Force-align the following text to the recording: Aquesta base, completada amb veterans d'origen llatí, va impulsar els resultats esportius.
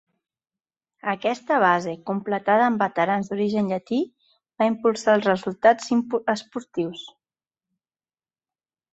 Aquesta 1.11 1.57
base, 1.63 1.91
completada 2.09 2.63
amb 2.67 2.79
veterans 2.83 3.29
d'origen 3.33 3.69
llatí, 3.73 3.99
va 4.61 4.67
impulsar 4.69 5.13
els 5.19 5.27
resultats 5.29 5.93
esportius. 6.37 7.05